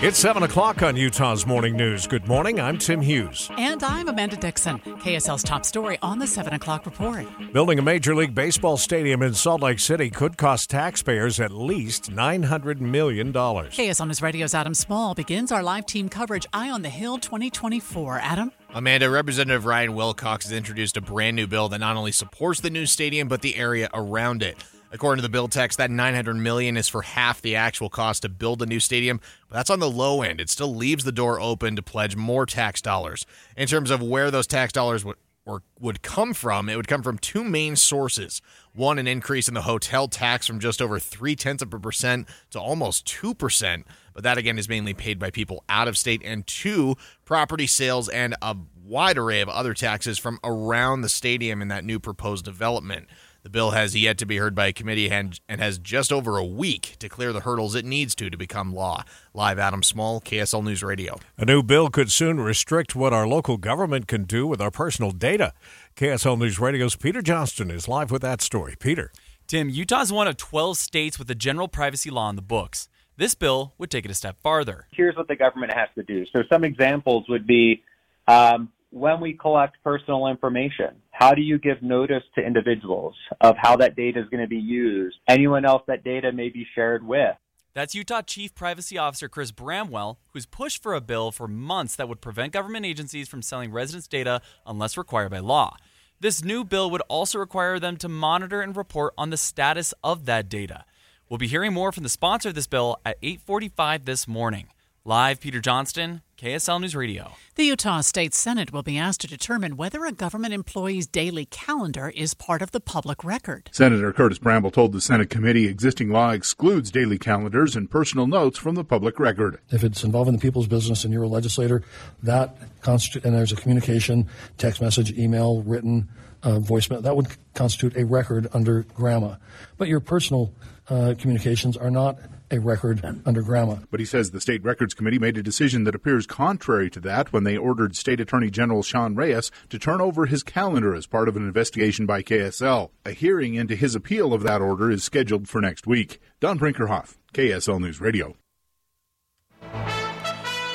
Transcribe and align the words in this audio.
It's 0.00 0.20
7 0.20 0.44
o'clock 0.44 0.84
on 0.84 0.94
Utah's 0.94 1.44
Morning 1.44 1.76
News. 1.76 2.06
Good 2.06 2.28
morning. 2.28 2.60
I'm 2.60 2.78
Tim 2.78 3.00
Hughes. 3.00 3.50
And 3.58 3.82
I'm 3.82 4.06
Amanda 4.06 4.36
Dixon. 4.36 4.78
KSL's 4.78 5.42
top 5.42 5.64
story 5.64 5.98
on 6.02 6.20
the 6.20 6.26
7 6.28 6.54
o'clock 6.54 6.86
report. 6.86 7.26
Building 7.52 7.80
a 7.80 7.82
Major 7.82 8.14
League 8.14 8.32
Baseball 8.32 8.76
stadium 8.76 9.24
in 9.24 9.34
Salt 9.34 9.60
Lake 9.60 9.80
City 9.80 10.08
could 10.08 10.38
cost 10.38 10.70
taxpayers 10.70 11.40
at 11.40 11.50
least 11.50 12.12
$900 12.12 12.78
million. 12.78 13.32
KSL 13.32 14.06
News 14.06 14.22
Radio's 14.22 14.54
Adam 14.54 14.72
Small 14.72 15.16
begins 15.16 15.50
our 15.50 15.64
live 15.64 15.84
team 15.84 16.08
coverage 16.08 16.46
Eye 16.52 16.70
on 16.70 16.82
the 16.82 16.90
Hill 16.90 17.18
2024. 17.18 18.20
Adam? 18.22 18.52
Amanda, 18.72 19.10
Representative 19.10 19.66
Ryan 19.66 19.96
Wilcox 19.96 20.44
has 20.44 20.52
introduced 20.52 20.96
a 20.96 21.00
brand 21.00 21.34
new 21.34 21.48
bill 21.48 21.68
that 21.70 21.80
not 21.80 21.96
only 21.96 22.12
supports 22.12 22.60
the 22.60 22.70
new 22.70 22.86
stadium, 22.86 23.26
but 23.26 23.42
the 23.42 23.56
area 23.56 23.90
around 23.92 24.44
it. 24.44 24.62
According 24.90 25.18
to 25.18 25.22
the 25.22 25.28
bill 25.28 25.48
text, 25.48 25.76
that 25.78 25.90
900 25.90 26.34
million 26.34 26.76
is 26.76 26.88
for 26.88 27.02
half 27.02 27.42
the 27.42 27.56
actual 27.56 27.90
cost 27.90 28.22
to 28.22 28.28
build 28.28 28.62
a 28.62 28.66
new 28.66 28.80
stadium, 28.80 29.20
but 29.48 29.56
that's 29.56 29.70
on 29.70 29.80
the 29.80 29.90
low 29.90 30.22
end. 30.22 30.40
It 30.40 30.48
still 30.48 30.74
leaves 30.74 31.04
the 31.04 31.12
door 31.12 31.38
open 31.40 31.76
to 31.76 31.82
pledge 31.82 32.16
more 32.16 32.46
tax 32.46 32.80
dollars. 32.80 33.26
In 33.56 33.68
terms 33.68 33.90
of 33.90 34.02
where 34.02 34.30
those 34.30 34.46
tax 34.46 34.72
dollars 34.72 35.04
would 35.04 35.16
or 35.48 35.62
would 35.80 36.02
come 36.02 36.34
from, 36.34 36.68
it 36.68 36.76
would 36.76 36.88
come 36.88 37.02
from 37.02 37.16
two 37.16 37.42
main 37.42 37.74
sources. 37.74 38.42
One, 38.74 38.98
an 38.98 39.08
increase 39.08 39.48
in 39.48 39.54
the 39.54 39.62
hotel 39.62 40.06
tax 40.06 40.46
from 40.46 40.60
just 40.60 40.82
over 40.82 40.98
three 40.98 41.34
tenths 41.34 41.62
of 41.62 41.72
a 41.72 41.80
percent 41.80 42.28
to 42.50 42.60
almost 42.60 43.06
two 43.06 43.34
percent, 43.34 43.86
but 44.12 44.22
that 44.24 44.36
again 44.36 44.58
is 44.58 44.68
mainly 44.68 44.92
paid 44.92 45.18
by 45.18 45.30
people 45.30 45.64
out 45.68 45.88
of 45.88 45.96
state. 45.96 46.20
And 46.22 46.46
two, 46.46 46.96
property 47.24 47.66
sales 47.66 48.10
and 48.10 48.36
a 48.42 48.56
wide 48.84 49.16
array 49.16 49.40
of 49.40 49.48
other 49.48 49.72
taxes 49.72 50.18
from 50.18 50.38
around 50.44 51.00
the 51.00 51.08
stadium 51.08 51.62
in 51.62 51.68
that 51.68 51.84
new 51.84 51.98
proposed 51.98 52.44
development. 52.44 53.06
The 53.44 53.50
bill 53.50 53.70
has 53.70 53.94
yet 53.94 54.18
to 54.18 54.26
be 54.26 54.38
heard 54.38 54.54
by 54.54 54.66
a 54.66 54.72
committee 54.72 55.08
and, 55.10 55.38
and 55.48 55.60
has 55.60 55.78
just 55.78 56.12
over 56.12 56.36
a 56.36 56.44
week 56.44 56.96
to 56.98 57.08
clear 57.08 57.32
the 57.32 57.40
hurdles 57.40 57.76
it 57.76 57.84
needs 57.84 58.14
to 58.16 58.28
to 58.28 58.36
become 58.36 58.74
law. 58.74 59.04
Live 59.32 59.60
Adam 59.60 59.82
Small, 59.84 60.20
KSL 60.20 60.64
News 60.64 60.82
Radio. 60.82 61.18
A 61.36 61.44
new 61.44 61.62
bill 61.62 61.88
could 61.88 62.10
soon 62.10 62.40
restrict 62.40 62.96
what 62.96 63.12
our 63.12 63.28
local 63.28 63.56
government 63.56 64.08
can 64.08 64.24
do 64.24 64.46
with 64.46 64.60
our 64.60 64.72
personal 64.72 65.12
data. 65.12 65.52
KSL 65.94 66.36
News 66.36 66.58
Radio's 66.58 66.96
Peter 66.96 67.22
Johnston 67.22 67.70
is 67.70 67.86
live 67.86 68.10
with 68.10 68.22
that 68.22 68.42
story. 68.42 68.74
Peter. 68.78 69.12
Tim, 69.46 69.70
Utah 69.70 70.00
is 70.00 70.12
one 70.12 70.26
of 70.26 70.36
12 70.36 70.76
states 70.76 71.18
with 71.18 71.30
a 71.30 71.34
general 71.34 71.68
privacy 71.68 72.10
law 72.10 72.28
in 72.28 72.36
the 72.36 72.42
books. 72.42 72.88
This 73.16 73.34
bill 73.34 73.72
would 73.78 73.90
take 73.90 74.04
it 74.04 74.10
a 74.10 74.14
step 74.14 74.36
farther. 74.42 74.88
Here's 74.92 75.16
what 75.16 75.28
the 75.28 75.36
government 75.36 75.72
has 75.72 75.88
to 75.94 76.02
do. 76.02 76.26
So, 76.32 76.42
some 76.50 76.64
examples 76.64 77.24
would 77.28 77.46
be 77.46 77.82
um, 78.26 78.70
when 78.90 79.20
we 79.20 79.34
collect 79.34 79.76
personal 79.84 80.28
information, 80.28 80.96
how 81.10 81.32
do 81.32 81.42
you 81.42 81.58
give 81.58 81.82
notice 81.82 82.22
to 82.34 82.44
individuals 82.44 83.14
of 83.40 83.56
how 83.58 83.76
that 83.76 83.96
data 83.96 84.20
is 84.20 84.28
going 84.30 84.42
to 84.42 84.48
be 84.48 84.56
used? 84.56 85.16
Anyone 85.28 85.64
else 85.64 85.82
that 85.86 86.04
data 86.04 86.32
may 86.32 86.48
be 86.48 86.66
shared 86.74 87.06
with? 87.06 87.36
That's 87.74 87.94
Utah 87.94 88.22
Chief 88.22 88.54
Privacy 88.54 88.96
Officer 88.96 89.28
Chris 89.28 89.52
Bramwell, 89.52 90.18
who's 90.32 90.46
pushed 90.46 90.82
for 90.82 90.94
a 90.94 91.00
bill 91.00 91.30
for 91.30 91.46
months 91.46 91.96
that 91.96 92.08
would 92.08 92.20
prevent 92.20 92.52
government 92.52 92.86
agencies 92.86 93.28
from 93.28 93.42
selling 93.42 93.70
residents' 93.70 94.08
data 94.08 94.40
unless 94.66 94.96
required 94.96 95.30
by 95.30 95.38
law. 95.38 95.76
This 96.18 96.42
new 96.42 96.64
bill 96.64 96.90
would 96.90 97.02
also 97.08 97.38
require 97.38 97.78
them 97.78 97.96
to 97.98 98.08
monitor 98.08 98.60
and 98.60 98.76
report 98.76 99.14
on 99.16 99.30
the 99.30 99.36
status 99.36 99.94
of 100.02 100.24
that 100.24 100.48
data. 100.48 100.84
We'll 101.28 101.38
be 101.38 101.46
hearing 101.46 101.74
more 101.74 101.92
from 101.92 102.02
the 102.02 102.08
sponsor 102.08 102.48
of 102.48 102.54
this 102.54 102.66
bill 102.66 102.96
at 103.04 103.20
8:45 103.22 104.06
this 104.06 104.26
morning. 104.26 104.68
Live, 105.08 105.40
Peter 105.40 105.58
Johnston, 105.58 106.20
KSL 106.36 106.82
News 106.82 106.94
Radio. 106.94 107.32
The 107.54 107.64
Utah 107.64 108.02
State 108.02 108.34
Senate 108.34 108.74
will 108.74 108.82
be 108.82 108.98
asked 108.98 109.22
to 109.22 109.26
determine 109.26 109.78
whether 109.78 110.04
a 110.04 110.12
government 110.12 110.52
employee's 110.52 111.06
daily 111.06 111.46
calendar 111.46 112.12
is 112.14 112.34
part 112.34 112.60
of 112.60 112.72
the 112.72 112.78
public 112.78 113.24
record. 113.24 113.70
Senator 113.72 114.12
Curtis 114.12 114.38
Bramble 114.38 114.70
told 114.70 114.92
the 114.92 115.00
Senate 115.00 115.30
committee 115.30 115.66
existing 115.66 116.10
law 116.10 116.32
excludes 116.32 116.90
daily 116.90 117.16
calendars 117.16 117.74
and 117.74 117.90
personal 117.90 118.26
notes 118.26 118.58
from 118.58 118.74
the 118.74 118.84
public 118.84 119.18
record. 119.18 119.60
If 119.70 119.82
it's 119.82 120.04
involving 120.04 120.34
the 120.34 120.40
people's 120.42 120.66
business 120.66 121.04
and 121.04 121.14
you're 121.14 121.22
a 121.22 121.26
legislator, 121.26 121.82
that 122.22 122.58
constitute 122.82 123.24
and 123.24 123.34
there's 123.34 123.52
a 123.52 123.56
communication, 123.56 124.28
text 124.58 124.82
message, 124.82 125.10
email, 125.12 125.62
written, 125.62 126.10
uh, 126.42 126.58
voicemail, 126.58 127.00
that 127.00 127.16
would 127.16 127.28
constitute 127.54 127.96
a 127.96 128.04
record 128.04 128.46
under 128.52 128.82
GRAMA. 128.82 129.40
But 129.78 129.88
your 129.88 130.00
personal 130.00 130.52
uh, 130.90 131.14
communications 131.18 131.78
are 131.78 131.90
not 131.90 132.18
a 132.50 132.58
record 132.58 133.04
under 133.24 133.42
GRAMA. 133.42 133.84
But 133.90 134.00
he 134.00 134.06
says 134.06 134.30
the 134.30 134.40
State 134.40 134.64
Records 134.64 134.94
Committee 134.94 135.18
made 135.18 135.36
a 135.36 135.42
decision 135.42 135.84
that 135.84 135.94
appears 135.94 136.26
contrary 136.26 136.90
to 136.90 137.00
that 137.00 137.32
when 137.32 137.44
they 137.44 137.56
ordered 137.56 137.96
State 137.96 138.20
Attorney 138.20 138.50
General 138.50 138.82
Sean 138.82 139.14
Reyes 139.14 139.50
to 139.70 139.78
turn 139.78 140.00
over 140.00 140.26
his 140.26 140.42
calendar 140.42 140.94
as 140.94 141.06
part 141.06 141.28
of 141.28 141.36
an 141.36 141.46
investigation 141.46 142.06
by 142.06 142.22
KSL. 142.22 142.90
A 143.04 143.12
hearing 143.12 143.54
into 143.54 143.76
his 143.76 143.94
appeal 143.94 144.32
of 144.32 144.42
that 144.42 144.60
order 144.60 144.90
is 144.90 145.04
scheduled 145.04 145.48
for 145.48 145.60
next 145.60 145.86
week. 145.86 146.20
Don 146.40 146.58
Brinkerhoff, 146.58 147.16
KSL 147.34 147.80
News 147.80 148.00
Radio. 148.00 148.34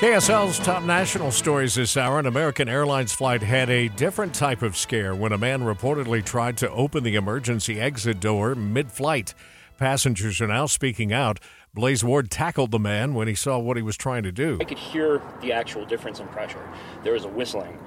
KSL's 0.04 0.60
top 0.60 0.84
national 0.84 1.32
stories 1.32 1.76
this 1.76 1.96
hour. 1.96 2.20
An 2.20 2.26
American 2.26 2.68
Airlines 2.68 3.14
flight 3.14 3.42
had 3.42 3.70
a 3.70 3.88
different 3.88 4.34
type 4.34 4.62
of 4.62 4.76
scare 4.76 5.16
when 5.16 5.32
a 5.32 5.38
man 5.38 5.62
reportedly 5.62 6.22
tried 6.26 6.58
to 6.58 6.70
open 6.72 7.06
the 7.06 7.16
emergency 7.16 7.80
exit 7.80 8.20
door 8.20 8.54
mid 8.54 8.92
flight. 8.92 9.34
Passengers 9.84 10.40
are 10.40 10.48
now 10.48 10.66
speaking 10.66 11.12
out. 11.12 11.42
Blaze 11.74 12.06
Ward 12.06 12.32
tackled 12.32 12.72
the 12.72 12.80
man 12.80 13.14
when 13.16 13.28
he 13.28 13.36
saw 13.36 13.60
what 13.60 13.76
he 13.76 13.84
was 13.84 13.98
trying 13.98 14.24
to 14.24 14.32
do. 14.32 14.58
I 14.62 14.64
could 14.64 14.80
hear 14.80 15.22
the 15.42 15.52
actual 15.52 15.84
difference 15.84 16.22
in 16.22 16.28
pressure. 16.30 16.66
There 17.04 17.12
was 17.12 17.26
a 17.26 17.28
whistling. 17.28 17.78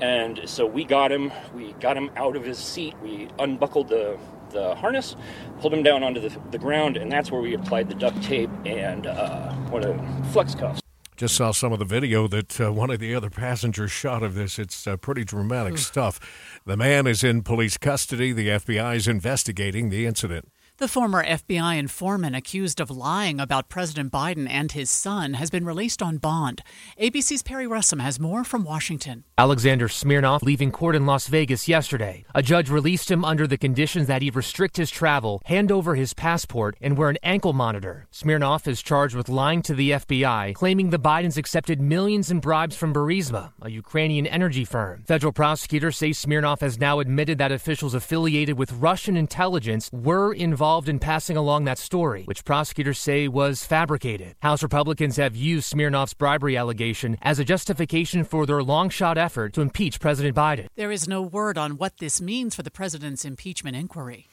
And 0.00 0.40
so 0.46 0.66
we 0.66 0.82
got 0.82 1.12
him, 1.12 1.30
we 1.54 1.74
got 1.74 1.96
him 1.96 2.10
out 2.16 2.34
of 2.34 2.44
his 2.44 2.58
seat, 2.58 2.96
we 3.04 3.28
unbuckled 3.38 3.86
the, 3.86 4.18
the 4.50 4.74
harness, 4.74 5.14
pulled 5.60 5.72
him 5.72 5.84
down 5.84 6.02
onto 6.02 6.20
the, 6.20 6.36
the 6.50 6.58
ground, 6.58 6.96
and 6.96 7.12
that's 7.12 7.30
where 7.30 7.40
we 7.40 7.54
applied 7.54 7.88
the 7.88 7.94
duct 7.94 8.20
tape 8.20 8.50
and 8.66 9.06
uh, 9.06 9.52
what 9.70 9.84
a 9.84 9.96
flex 10.32 10.56
cuffs. 10.56 10.80
Just 11.16 11.36
saw 11.36 11.52
some 11.52 11.72
of 11.72 11.78
the 11.78 11.84
video 11.84 12.26
that 12.26 12.60
uh, 12.60 12.72
one 12.72 12.90
of 12.90 12.98
the 12.98 13.14
other 13.14 13.30
passengers 13.30 13.92
shot 13.92 14.24
of 14.24 14.34
this. 14.34 14.58
It's 14.58 14.88
uh, 14.88 14.96
pretty 14.96 15.22
dramatic 15.22 15.78
stuff. 15.78 16.18
The 16.66 16.76
man 16.76 17.06
is 17.06 17.22
in 17.22 17.42
police 17.42 17.78
custody. 17.78 18.32
The 18.32 18.48
FBI 18.48 18.96
is 18.96 19.06
investigating 19.06 19.90
the 19.90 20.04
incident. 20.04 20.48
The 20.78 20.88
former 20.88 21.24
FBI 21.24 21.78
informant 21.78 22.34
accused 22.34 22.80
of 22.80 22.90
lying 22.90 23.38
about 23.38 23.68
President 23.68 24.10
Biden 24.10 24.48
and 24.50 24.72
his 24.72 24.90
son 24.90 25.34
has 25.34 25.48
been 25.48 25.64
released 25.64 26.02
on 26.02 26.16
bond. 26.16 26.62
ABC's 27.00 27.44
Perry 27.44 27.64
Russom 27.64 28.00
has 28.00 28.18
more 28.18 28.42
from 28.42 28.64
Washington. 28.64 29.22
Alexander 29.38 29.88
Smirnov 29.88 30.42
leaving 30.42 30.72
court 30.72 30.96
in 30.96 31.06
Las 31.06 31.28
Vegas 31.28 31.68
yesterday. 31.68 32.24
A 32.34 32.42
judge 32.42 32.70
released 32.70 33.08
him 33.08 33.24
under 33.24 33.46
the 33.46 33.56
conditions 33.56 34.08
that 34.08 34.20
he 34.20 34.30
restrict 34.30 34.76
his 34.76 34.90
travel, 34.90 35.40
hand 35.44 35.70
over 35.70 35.94
his 35.94 36.12
passport, 36.12 36.76
and 36.80 36.98
wear 36.98 37.08
an 37.08 37.18
ankle 37.22 37.52
monitor. 37.52 38.08
Smirnov 38.10 38.66
is 38.66 38.82
charged 38.82 39.14
with 39.14 39.28
lying 39.28 39.62
to 39.62 39.74
the 39.74 39.92
FBI, 39.92 40.54
claiming 40.54 40.90
the 40.90 40.98
Bidens 40.98 41.36
accepted 41.36 41.80
millions 41.80 42.32
in 42.32 42.40
bribes 42.40 42.74
from 42.74 42.92
Burisma, 42.92 43.52
a 43.62 43.70
Ukrainian 43.70 44.26
energy 44.26 44.64
firm. 44.64 45.04
Federal 45.06 45.32
prosecutors 45.32 45.96
say 45.96 46.12
Smirnov 46.12 46.62
has 46.62 46.80
now 46.80 46.98
admitted 46.98 47.38
that 47.38 47.52
officials 47.52 47.94
affiliated 47.94 48.58
with 48.58 48.72
Russian 48.72 49.16
intelligence 49.16 49.88
were 49.92 50.32
involved 50.32 50.63
involved 50.64 50.88
in 50.88 50.98
passing 50.98 51.36
along 51.36 51.64
that 51.64 51.76
story, 51.76 52.22
which 52.24 52.42
prosecutors 52.42 52.98
say 52.98 53.28
was 53.28 53.66
fabricated. 53.66 54.34
House 54.40 54.62
Republicans 54.62 55.18
have 55.18 55.36
used 55.36 55.70
Smirnov's 55.70 56.14
bribery 56.14 56.56
allegation 56.56 57.18
as 57.20 57.38
a 57.38 57.44
justification 57.44 58.24
for 58.24 58.46
their 58.46 58.62
long 58.62 58.88
shot 58.88 59.18
effort 59.18 59.52
to 59.52 59.60
impeach 59.60 60.00
President 60.00 60.34
Biden. 60.34 60.68
There 60.74 60.90
is 60.90 61.06
no 61.06 61.20
word 61.20 61.58
on 61.58 61.76
what 61.76 61.98
this 61.98 62.18
means 62.18 62.54
for 62.54 62.62
the 62.62 62.70
president's 62.70 63.26
impeachment 63.26 63.76
inquiry. 63.76 64.26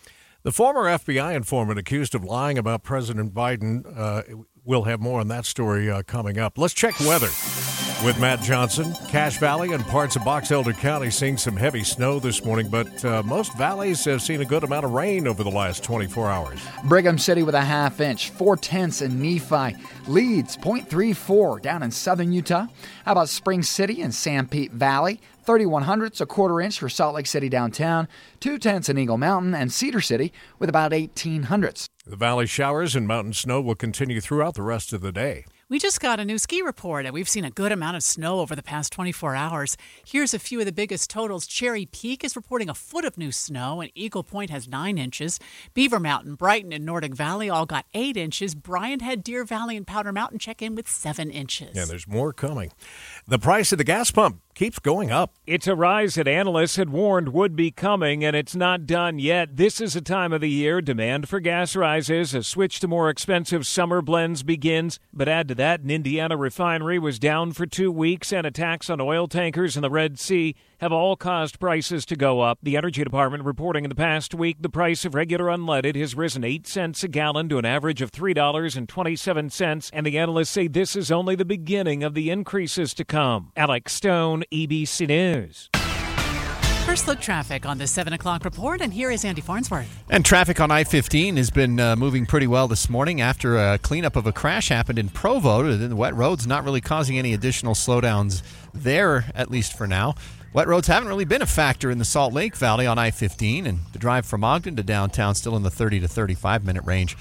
The 0.44 0.54
former 0.54 0.84
FBI 0.84 1.36
informant 1.36 1.78
accused 1.78 2.16
of 2.16 2.24
lying 2.24 2.58
about 2.58 2.82
President 2.82 3.34
Biden. 3.34 3.84
Uh, 3.94 4.24
we'll 4.64 4.84
have 4.84 5.02
more 5.02 5.20
on 5.20 5.28
that 5.28 5.46
story 5.46 5.92
uh, 5.92 6.02
coming 6.04 6.38
up. 6.38 6.58
Let's 6.58 6.74
check 6.74 6.98
weather. 7.02 7.28
With 8.04 8.20
Matt 8.20 8.42
Johnson, 8.42 8.96
Cache 9.10 9.38
Valley 9.38 9.74
and 9.74 9.86
parts 9.86 10.16
of 10.16 10.26
Box 10.26 10.50
Elder 10.50 10.74
County 10.74 11.12
seeing 11.12 11.38
some 11.38 11.56
heavy 11.56 11.84
snow 11.84 12.20
this 12.20 12.44
morning, 12.44 12.68
but 12.68 13.06
uh, 13.06 13.22
most 13.22 13.56
valleys 13.60 14.04
have 14.06 14.24
seen 14.24 14.42
a 14.42 14.46
good 14.46 14.64
amount 14.64 14.86
of 14.86 14.92
rain 14.92 15.28
over 15.28 15.44
the 15.44 15.52
last 15.52 15.84
24 15.84 16.32
hours. 16.32 16.60
Brigham 16.86 17.20
City 17.20 17.44
with 17.44 17.54
a 17.54 17.62
half 17.62 18.02
inch, 18.02 18.32
four 18.32 18.58
tenths 18.58 19.04
in 19.04 19.22
Nephi, 19.22 19.78
Leeds 20.08 20.58
0.34 20.58 21.62
down 21.62 21.84
in 21.84 21.92
southern 21.92 22.32
Utah. 22.32 22.66
How 23.06 23.12
about 23.12 23.30
Spring 23.30 23.62
City 23.62 24.02
and 24.02 24.12
Sanpete 24.12 24.72
Valley? 24.72 25.22
31 25.44 25.84
hundredths, 25.84 26.22
a 26.22 26.26
quarter 26.26 26.60
inch 26.60 26.80
for 26.80 26.90
Salt 26.90 27.14
Lake 27.14 27.28
City 27.28 27.50
downtown, 27.50 28.08
two 28.40 28.58
tenths 28.58 28.90
in 28.90 28.98
Eagle 28.98 29.20
Mountain, 29.20 29.54
and 29.54 29.72
Cedar 29.72 30.02
City 30.02 30.34
with 30.58 30.70
about 30.70 30.92
18 30.92 31.44
hundredths. 31.44 31.88
The 32.08 32.16
valley 32.16 32.48
showers 32.48 32.96
and 32.96 33.08
mountain 33.08 33.34
snow 33.34 33.62
will 33.62 33.76
continue 33.76 34.22
throughout 34.22 34.56
the 34.56 34.64
rest 34.64 34.92
of 34.92 35.02
the 35.02 35.12
day. 35.12 35.46
We 35.72 35.80
just 35.80 36.02
got 36.02 36.20
a 36.20 36.26
new 36.26 36.38
ski 36.38 36.62
report, 36.62 37.06
and 37.06 37.14
we've 37.14 37.30
seen 37.30 37.46
a 37.46 37.50
good 37.50 37.72
amount 37.72 37.96
of 37.96 38.04
snow 38.04 38.42
over 38.42 38.58
the 38.58 38.62
past 38.62 38.92
24 38.92 39.38
hours. 39.38 39.78
Here's 40.06 40.34
a 40.34 40.40
few 40.40 40.60
of 40.60 40.66
the 40.66 40.74
biggest 40.74 41.10
totals. 41.10 41.48
Cherry 41.48 41.86
Peak 41.86 42.26
is 42.26 42.36
reporting 42.36 42.68
a 42.68 42.74
foot 42.74 43.06
of 43.06 43.18
new 43.18 43.32
snow, 43.32 43.80
and 43.80 43.90
Eagle 43.96 44.26
Point 44.26 44.50
has 44.50 44.68
nine 44.68 44.98
inches. 44.98 45.40
Beaver 45.74 46.02
Mountain, 46.02 46.36
Brighton, 46.36 46.74
and 46.74 46.86
Nordic 46.86 47.16
Valley 47.16 47.50
all 47.50 47.66
got 47.66 47.86
eight 47.94 48.18
inches. 48.18 48.54
Brian 48.54 49.00
Head, 49.00 49.24
Deer 49.24 49.46
Valley, 49.46 49.78
and 49.78 49.88
Powder 49.88 50.12
Mountain 50.12 50.40
check 50.40 50.62
in 50.62 50.76
with 50.76 50.90
seven 50.90 51.32
inches. 51.32 51.74
Yeah, 51.74 51.86
there's 51.86 52.06
more 52.06 52.34
coming. 52.34 52.74
The 53.26 53.40
price 53.40 53.72
of 53.72 53.78
the 53.78 53.86
gas 53.86 54.12
pump 54.12 54.42
keeps 54.54 54.80
going 54.80 55.12
up. 55.12 55.36
It's 55.46 55.68
a 55.68 55.76
rise 55.76 56.16
that 56.16 56.28
analysts 56.28 56.76
had 56.76 56.90
warned 56.90 57.30
would 57.30 57.56
be 57.56 57.72
coming, 57.72 58.24
and 58.24 58.36
it's 58.36 58.56
not 58.56 58.86
done 58.86 59.20
yet. 59.20 59.58
This 59.58 59.82
is 59.82 59.96
a 59.96 60.02
time 60.02 60.34
of 60.34 60.42
the 60.42 60.50
year 60.50 60.82
demand 60.82 61.30
for 61.30 61.40
gas 61.40 61.76
rises. 61.76 62.34
A 62.34 62.44
switch 62.44 62.80
to 62.80 62.88
more 62.88 63.10
expensive 63.10 63.66
summer 63.66 64.02
blends 64.02 64.44
begins. 64.44 65.00
But 65.14 65.28
add 65.28 65.48
to 65.50 65.56
that, 65.56 65.82
an 65.82 65.90
Indiana 65.90 66.38
refinery 66.38 67.00
was 67.00 67.20
down 67.20 67.52
for 67.54 67.66
two 67.66 67.92
weeks, 67.92 68.32
and 68.32 68.46
attacks 68.46 68.90
on 68.90 69.02
oil 69.02 69.28
tankers 69.28 69.76
in 69.76 69.82
the 69.82 69.90
Red 69.90 70.20
Sea 70.20 70.56
have 70.82 70.92
all 70.92 71.16
caused 71.16 71.60
prices 71.60 72.06
to 72.08 72.16
go 72.16 72.42
up. 72.42 72.58
The 72.64 72.76
Energy 72.76 73.04
Department 73.04 73.46
reporting 73.46 73.86
in 73.86 73.90
the 73.90 73.96
past 73.96 74.34
week 74.34 74.58
the 74.60 74.70
price 74.70 75.06
of 75.06 75.14
regular 75.14 75.46
unleaded 75.46 75.96
has 75.96 76.16
risen 76.16 76.44
8 76.44 76.66
cents 76.66 77.04
a 77.04 77.08
gallon 77.08 77.48
to 77.50 77.60
an 77.60 77.66
average 77.66 78.02
of 78.02 78.12
$3.27, 78.12 79.90
and 79.94 80.06
the 80.06 80.18
analysts 80.18 80.50
say 80.50 80.68
this 80.68 80.96
is 80.96 81.12
only 81.12 81.36
the 81.36 81.46
beginning 81.46 82.04
of 82.04 82.16
the 82.16 82.32
increases 82.32 82.96
to 82.96 83.06
come. 83.06 83.52
Alex 83.56 83.94
Stone, 83.94 84.44
ABC 84.52 85.08
News. 85.08 85.70
First 86.86 87.08
look 87.08 87.20
traffic 87.20 87.66
on 87.68 87.78
the 87.78 87.86
7 87.86 88.12
o'clock 88.12 88.44
report, 88.44 88.82
and 88.82 88.92
here 88.92 89.12
is 89.12 89.24
Andy 89.24 89.40
Farnsworth. 89.40 90.04
And 90.10 90.26
traffic 90.26 90.60
on 90.60 90.72
I 90.72 90.84
15 90.84 91.38
has 91.38 91.52
been 91.52 91.80
uh, 91.80 91.96
moving 91.96 92.26
pretty 92.26 92.48
well 92.48 92.68
this 92.68 92.90
morning 92.90 93.22
after 93.22 93.56
a 93.56 93.78
cleanup 93.78 94.16
of 94.16 94.26
a 94.26 94.34
crash 94.34 94.70
happened 94.70 94.98
in 94.98 95.10
Provo. 95.10 95.78
The 95.78 95.96
wet 95.96 96.16
roads 96.16 96.48
not 96.48 96.66
really 96.66 96.82
causing 96.82 97.20
any 97.20 97.34
additional 97.34 97.76
slowdowns 97.76 98.42
there, 98.74 99.32
at 99.36 99.52
least 99.52 99.78
for 99.78 99.86
now. 99.86 100.16
Wet 100.54 100.68
roads 100.68 100.90
haven't 100.90 101.08
really 101.08 101.24
been 101.24 101.42
a 101.42 101.46
factor 101.46 101.90
in 101.90 101.98
the 101.98 102.04
Salt 102.04 102.34
Lake 102.34 102.58
Valley 102.58 102.86
on 102.86 103.00
I 103.00 103.12
15, 103.12 103.66
and 103.66 103.80
the 103.94 104.00
drive 104.00 104.26
from 104.26 104.44
Ogden 104.44 104.76
to 104.76 104.84
downtown 104.84 105.34
still 105.34 105.56
in 105.56 105.64
the 105.64 105.70
30 105.72 106.02
to 106.02 106.10
35 106.10 106.66
minute 106.66 106.84
range. 106.84 107.16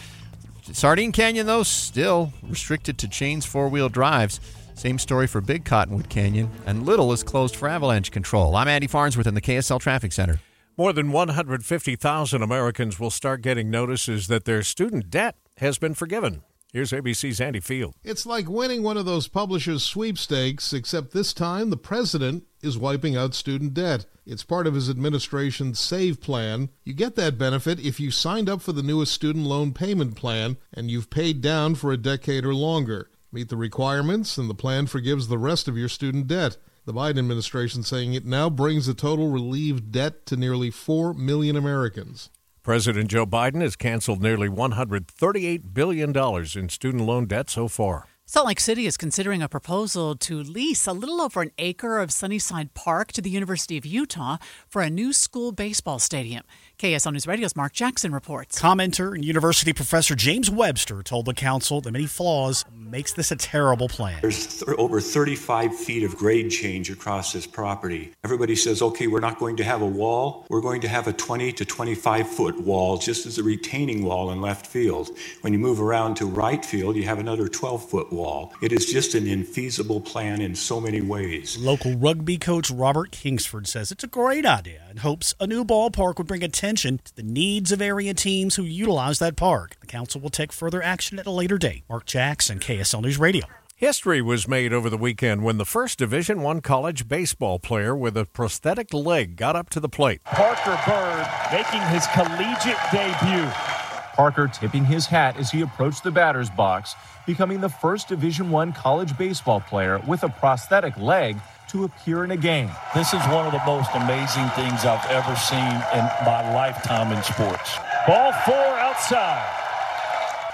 Sardine 0.73 1.13
Canyon, 1.13 1.47
though, 1.47 1.63
still 1.63 2.33
restricted 2.43 2.99
to 2.99 3.09
chains 3.09 3.47
four 3.47 3.69
wheel 3.69 3.89
drives. 3.89 4.41
Same 4.75 4.99
story 4.99 5.29
for 5.29 5.41
Big 5.41 5.65
Cottonwood 5.65 6.09
Canyon, 6.09 6.51
and 6.67 6.85
Little 6.85 7.13
is 7.13 7.23
closed 7.23 7.55
for 7.55 7.69
avalanche 7.69 8.11
control. 8.11 8.57
I'm 8.57 8.67
Andy 8.67 8.89
Farnsworth 8.89 9.29
in 9.29 9.35
the 9.35 9.41
KSL 9.41 9.79
Traffic 9.79 10.13
Center. 10.13 10.41
More 10.77 10.93
than 10.93 11.13
150,000 11.13 12.43
Americans 12.43 12.99
will 12.99 13.11
start 13.11 13.43
getting 13.43 13.71
notices 13.71 14.27
that 14.27 14.45
their 14.45 14.65
student 14.65 15.09
debt 15.09 15.37
has 15.59 15.79
been 15.79 15.95
forgiven. 15.95 16.43
Here's 16.73 16.93
ABC's 16.93 17.41
Andy 17.41 17.59
Field. 17.59 17.95
It's 18.05 18.25
like 18.25 18.49
winning 18.49 18.85
one 18.85 18.97
of 18.97 19.05
those 19.05 19.27
publishers' 19.27 19.83
sweepstakes, 19.83 20.73
except 20.73 21.11
this 21.11 21.33
time 21.33 21.71
the 21.71 21.77
president 21.77 22.45
is 22.63 22.79
wiping 22.79 23.17
out 23.17 23.35
student 23.35 23.75
debt. 23.75 24.07
It's 24.25 24.45
part 24.45 24.69
of 24.69 24.75
his 24.75 24.89
administration's 24.89 25.81
SAVE 25.81 26.21
plan. 26.21 26.69
You 26.85 26.95
get 26.95 27.17
that 27.17 27.37
benefit 27.37 27.81
if 27.81 27.99
you 27.99 28.13
signed 28.13 28.49
up 28.49 28.63
for 28.63 28.71
the 28.71 28.85
newest 28.85 29.13
student 29.13 29.47
loan 29.47 29.73
payment 29.73 30.15
plan 30.15 30.59
and 30.73 30.89
you've 30.89 31.11
paid 31.11 31.41
down 31.41 31.75
for 31.75 31.91
a 31.91 31.97
decade 31.97 32.45
or 32.45 32.55
longer. 32.55 33.11
Meet 33.33 33.49
the 33.49 33.57
requirements, 33.57 34.39
and 34.39 34.49
the 34.49 34.55
plan 34.55 34.87
forgives 34.87 35.27
the 35.27 35.39
rest 35.39 35.67
of 35.67 35.77
your 35.77 35.89
student 35.89 36.29
debt. 36.29 36.57
The 36.85 36.95
Biden 36.95 37.19
administration 37.19 37.83
saying 37.83 38.15
it 38.15 38.25
now 38.25 38.49
brings 38.49 38.87
the 38.87 38.95
total 38.95 39.29
relieved 39.29 39.91
debt 39.91 40.25
to 40.27 40.37
nearly 40.37 40.71
4 40.71 41.15
million 41.15 41.57
Americans. 41.57 42.31
President 42.63 43.09
Joe 43.09 43.25
Biden 43.25 43.63
has 43.63 43.75
canceled 43.75 44.23
nearly 44.23 44.47
$138 44.47 45.73
billion 45.73 46.15
in 46.15 46.69
student 46.69 47.05
loan 47.05 47.25
debt 47.25 47.49
so 47.49 47.69
far. 47.69 48.10
Salt 48.33 48.47
Lake 48.47 48.61
City 48.61 48.87
is 48.87 48.97
considering 48.97 49.43
a 49.43 49.49
proposal 49.49 50.15
to 50.15 50.41
lease 50.41 50.87
a 50.87 50.93
little 50.93 51.21
over 51.21 51.43
an 51.43 51.51
acre 51.59 51.99
of 51.99 52.13
Sunnyside 52.13 52.75
Park 52.75 53.11
to 53.11 53.21
the 53.21 53.29
University 53.29 53.77
of 53.77 53.85
Utah 53.85 54.37
for 54.69 54.83
a 54.83 54.89
new 54.89 55.13
school 55.13 55.51
baseball 55.51 55.99
stadium. 55.99 56.45
KSL 56.79 57.11
News 57.11 57.27
Radio's 57.27 57.57
Mark 57.57 57.73
Jackson 57.73 58.13
reports. 58.13 58.63
Commenter 58.63 59.17
and 59.17 59.25
university 59.25 59.73
professor 59.73 60.15
James 60.15 60.49
Webster 60.49 61.03
told 61.03 61.25
the 61.25 61.35
council 61.35 61.81
the 61.81 61.91
many 61.91 62.07
flaws 62.07 62.65
makes 62.73 63.13
this 63.13 63.33
a 63.33 63.37
terrible 63.37 63.89
plan. 63.89 64.21
There's 64.21 64.61
th- 64.61 64.79
over 64.79 65.01
35 65.01 65.77
feet 65.77 66.05
of 66.05 66.17
grade 66.17 66.53
change 66.53 66.89
across 66.89 67.33
this 67.33 67.49
property. 67.49 68.13
Everybody 68.23 68.55
says, 68.55 68.81
okay, 68.81 69.09
we're 69.09 69.19
not 69.19 69.41
going 69.41 69.57
to 69.57 69.65
have 69.65 69.83
a 69.83 69.87
wall. 69.87 70.47
We're 70.49 70.61
going 70.61 70.83
to 70.83 70.89
have 70.89 71.09
a 71.09 71.13
20 71.13 71.53
to 71.55 71.65
25 71.65 72.29
foot 72.29 72.61
wall 72.61 72.97
just 72.97 73.27
as 73.27 73.39
a 73.39 73.43
retaining 73.43 74.05
wall 74.05 74.31
in 74.31 74.41
left 74.41 74.69
field. 74.69 75.11
When 75.41 75.53
you 75.53 75.59
move 75.59 75.81
around 75.81 76.15
to 76.19 76.27
right 76.27 76.65
field, 76.65 76.95
you 76.95 77.07
have 77.07 77.19
another 77.19 77.49
12 77.49 77.91
foot 77.91 78.13
wall. 78.13 78.20
It 78.63 78.73
is 78.73 78.87
just 78.87 79.15
an 79.15 79.25
infeasible 79.25 80.05
plan 80.05 80.41
in 80.41 80.55
so 80.55 80.81
many 80.81 81.01
ways. 81.01 81.57
Local 81.59 81.95
rugby 81.95 82.37
coach 82.39 82.71
Robert 82.71 83.11
Kingsford 83.11 83.67
says 83.67 83.91
it's 83.91 84.05
a 84.05 84.09
great 84.09 84.45
idea 84.45 84.83
and 84.89 84.99
hopes 84.99 85.35
a 85.41 85.47
new 85.47 85.65
ballpark 85.65 86.19
would 86.19 86.27
bring 86.27 86.43
attention 86.43 87.01
to 87.05 87.17
the 87.17 87.23
needs 87.23 87.73
of 87.73 87.81
area 87.81 88.15
teams 88.15 88.57
who 88.57 88.63
utilize 88.63 89.19
that 89.21 89.37
park. 89.37 89.77
The 89.81 89.87
council 89.87 90.21
will 90.21 90.31
take 90.31 90.53
further 90.53 90.83
action 90.83 91.19
at 91.19 91.27
a 91.27 91.31
later 91.31 91.59
date. 91.59 91.85
Mark 91.89 92.05
Jackson, 92.05 92.59
KSL 92.59 93.03
News 93.03 93.19
Radio. 93.19 93.47
History 93.75 94.21
was 94.21 94.47
made 94.47 94.75
over 94.75 94.91
the 94.91 94.99
weekend 94.99 95.43
when 95.43 95.57
the 95.57 95.65
first 95.65 95.99
Division 95.99 96.43
One 96.43 96.61
college 96.61 97.09
baseball 97.09 97.59
player 97.59 97.97
with 97.97 98.15
a 98.15 98.27
prosthetic 98.27 98.93
leg 98.93 99.37
got 99.37 99.57
up 99.57 99.71
to 99.71 99.81
the 99.81 99.89
plate. 99.89 100.23
Parker 100.25 100.79
Byrd 100.87 101.27
making 101.51 101.81
his 101.89 102.07
collegiate 102.09 102.77
debut. 102.93 103.80
Parker 104.15 104.49
tipping 104.49 104.85
his 104.85 105.07
hat 105.07 105.37
as 105.37 105.51
he 105.51 105.61
approached 105.61 106.03
the 106.03 106.11
batter's 106.11 106.51
box, 106.51 106.95
becoming 107.27 107.61
the 107.61 107.69
first 107.69 108.09
Division 108.09 108.51
One 108.51 108.73
college 108.73 109.17
baseball 109.17 109.61
player 109.61 110.01
with 110.07 110.23
a 110.25 110.29
prosthetic 110.29 110.97
leg 110.97 111.37
to 111.69 111.85
appear 111.85 112.25
in 112.25 112.33
a 112.33 112.37
game. 112.37 112.71
This 112.95 113.15
is 113.15 113.21
one 113.27 113.47
of 113.47 113.53
the 113.53 113.63
most 113.65 113.91
amazing 113.95 114.49
things 114.51 114.85
I've 114.85 115.09
ever 115.11 115.37
seen 115.37 115.59
in 115.59 116.05
my 116.27 116.53
lifetime 116.53 117.13
in 117.17 117.23
sports. 117.23 117.79
Ball 118.07 118.33
four 118.45 118.55
outside. 118.55 119.57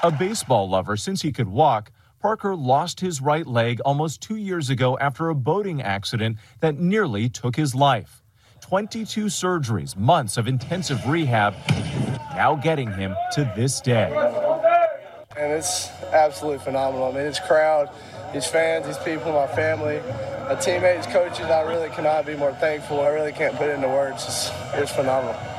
A 0.02 0.10
baseball 0.10 0.68
lover 0.68 0.96
since 0.96 1.22
he 1.22 1.32
could 1.32 1.48
walk, 1.48 1.90
Parker 2.20 2.54
lost 2.54 3.00
his 3.00 3.20
right 3.20 3.46
leg 3.46 3.80
almost 3.80 4.20
two 4.20 4.36
years 4.36 4.68
ago 4.68 4.98
after 4.98 5.28
a 5.28 5.34
boating 5.34 5.80
accident 5.80 6.36
that 6.60 6.78
nearly 6.78 7.28
took 7.28 7.56
his 7.56 7.74
life. 7.74 8.22
22 8.60 9.26
surgeries, 9.26 9.96
months 9.96 10.36
of 10.36 10.48
intensive 10.48 11.06
rehab, 11.08 11.54
now 12.36 12.54
getting 12.54 12.92
him 12.92 13.16
to 13.32 13.50
this 13.56 13.80
day. 13.80 14.12
And 15.36 15.52
it's 15.52 15.88
absolutely 16.12 16.64
phenomenal. 16.64 17.08
I 17.08 17.12
mean, 17.12 17.24
this 17.24 17.40
crowd, 17.40 17.90
these 18.32 18.46
fans, 18.46 18.86
these 18.86 18.98
people, 18.98 19.32
my 19.32 19.46
family, 19.48 20.00
my 20.48 20.54
teammates, 20.54 21.06
coaches, 21.06 21.46
I 21.46 21.62
really 21.62 21.88
cannot 21.90 22.26
be 22.26 22.36
more 22.36 22.52
thankful. 22.54 23.00
I 23.00 23.08
really 23.08 23.32
can't 23.32 23.56
put 23.56 23.68
it 23.68 23.74
into 23.74 23.88
words. 23.88 24.24
It's, 24.24 24.50
it's 24.74 24.92
phenomenal. 24.92 25.55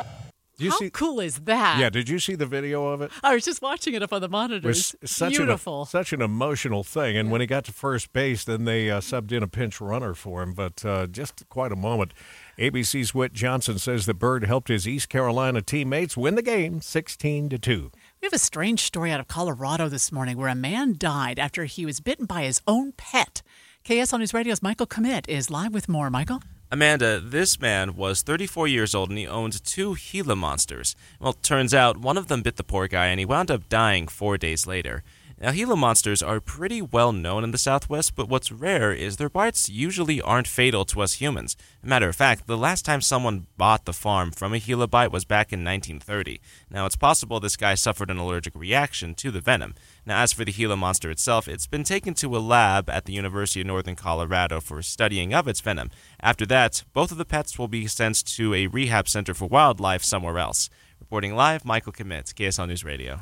You 0.59 0.71
How 0.71 0.77
see, 0.77 0.89
cool 0.89 1.19
is 1.19 1.41
that? 1.41 1.77
Yeah, 1.79 1.91
did 1.91 2.09
you 2.09 2.17
see 2.17 2.33
the 2.33 2.47
video 2.47 2.87
of 2.87 3.01
it? 3.01 3.11
I 3.23 3.35
was 3.35 3.45
just 3.45 3.61
watching 3.61 3.93
it 3.93 4.01
up 4.01 4.11
on 4.11 4.21
the 4.21 4.29
monitors. 4.29 4.95
It 4.95 5.01
was 5.01 5.11
such 5.11 5.33
Beautiful. 5.33 5.81
An, 5.81 5.87
such 5.87 6.13
an 6.13 6.21
emotional 6.21 6.83
thing. 6.83 7.15
And 7.15 7.27
yeah. 7.27 7.31
when 7.31 7.41
he 7.41 7.47
got 7.47 7.65
to 7.65 7.71
first 7.71 8.11
base, 8.11 8.43
then 8.43 8.65
they 8.65 8.89
uh, 8.89 8.99
subbed 8.99 9.31
in 9.31 9.43
a 9.43 9.47
pinch 9.47 9.79
runner 9.79 10.15
for 10.15 10.41
him. 10.41 10.53
But 10.53 10.83
uh, 10.83 11.05
just 11.05 11.47
quite 11.49 11.71
a 11.71 11.75
moment. 11.75 12.11
ABC's 12.57 13.13
Whit 13.13 13.33
Johnson 13.33 13.77
says 13.77 14.07
that 14.07 14.15
Byrd 14.15 14.45
helped 14.45 14.69
his 14.69 14.87
East 14.87 15.09
Carolina 15.09 15.61
teammates 15.61 16.17
win 16.17 16.33
the 16.33 16.41
game 16.41 16.81
16 16.81 17.49
to 17.49 17.59
2. 17.59 17.91
We 18.21 18.25
have 18.25 18.33
a 18.33 18.39
strange 18.39 18.81
story 18.81 19.11
out 19.11 19.19
of 19.19 19.27
Colorado 19.27 19.89
this 19.89 20.11
morning 20.11 20.37
where 20.37 20.47
a 20.47 20.55
man 20.55 20.95
died 20.97 21.37
after 21.37 21.65
he 21.65 21.85
was 21.85 21.99
bitten 21.99 22.25
by 22.25 22.43
his 22.43 22.63
own 22.65 22.93
pet. 22.93 23.43
KSL 23.85 24.17
News 24.17 24.33
Radio's 24.33 24.63
Michael 24.63 24.87
Commit 24.87 25.29
is 25.29 25.51
live 25.51 25.73
with 25.73 25.87
more. 25.87 26.09
Michael? 26.09 26.41
Amanda, 26.69 27.21
this 27.21 27.61
man 27.61 27.95
was 27.95 28.21
34 28.21 28.67
years 28.67 28.93
old 28.93 29.07
and 29.07 29.17
he 29.17 29.25
owned 29.25 29.63
two 29.63 29.95
Gila 29.95 30.35
monsters. 30.35 30.97
Well, 31.17 31.31
turns 31.31 31.73
out 31.73 31.95
one 31.95 32.17
of 32.17 32.27
them 32.27 32.41
bit 32.41 32.57
the 32.57 32.63
poor 32.63 32.89
guy 32.89 33.05
and 33.05 33.19
he 33.19 33.25
wound 33.25 33.49
up 33.49 33.69
dying 33.69 34.09
four 34.09 34.37
days 34.37 34.67
later. 34.67 35.01
Now, 35.39 35.51
Gila 35.51 35.75
monsters 35.77 36.23
are 36.23 36.39
pretty 36.39 36.81
well 36.81 37.11
known 37.11 37.43
in 37.43 37.51
the 37.51 37.59
Southwest, 37.59 38.15
but 38.15 38.27
what's 38.27 38.51
rare 38.51 38.91
is 38.91 39.17
their 39.17 39.29
bites 39.29 39.69
usually 39.69 40.19
aren't 40.19 40.47
fatal 40.47 40.83
to 40.85 41.01
us 41.01 41.21
humans. 41.21 41.55
Matter 41.83 42.09
of 42.09 42.15
fact, 42.15 42.47
the 42.47 42.57
last 42.57 42.85
time 42.85 43.01
someone 43.01 43.45
bought 43.55 43.85
the 43.85 43.93
farm 43.93 44.31
from 44.31 44.51
a 44.51 44.59
Gila 44.59 44.87
bite 44.87 45.11
was 45.11 45.25
back 45.25 45.53
in 45.53 45.63
1930. 45.63 46.41
Now, 46.71 46.87
it's 46.87 46.95
possible 46.95 47.39
this 47.39 47.55
guy 47.55 47.75
suffered 47.75 48.09
an 48.09 48.17
allergic 48.17 48.55
reaction 48.55 49.13
to 49.13 49.29
the 49.29 49.39
venom. 49.39 49.75
Now, 50.07 50.23
as 50.23 50.33
for 50.33 50.43
the 50.43 50.51
Gila 50.51 50.75
monster 50.75 51.11
itself, 51.11 51.47
it's 51.47 51.67
been 51.67 51.83
taken 51.83 52.15
to 52.15 52.35
a 52.35 52.39
lab 52.39 52.89
at 52.89 53.05
the 53.05 53.13
University 53.13 53.61
of 53.61 53.67
Northern 53.67 53.95
Colorado 53.95 54.59
for 54.59 54.81
studying 54.81 55.35
of 55.35 55.47
its 55.47 55.61
venom. 55.61 55.91
After 56.19 56.47
that, 56.47 56.83
both 56.93 57.11
of 57.11 57.19
the 57.19 57.25
pets 57.25 57.59
will 57.59 57.67
be 57.67 57.85
sent 57.85 58.25
to 58.25 58.55
a 58.55 58.65
rehab 58.65 59.07
center 59.07 59.35
for 59.35 59.45
wildlife 59.45 60.03
somewhere 60.03 60.39
else. 60.39 60.71
Reporting 60.99 61.35
live, 61.35 61.63
Michael 61.63 61.91
Commit, 61.91 62.33
KSL 62.35 62.67
News 62.67 62.83
Radio. 62.83 63.15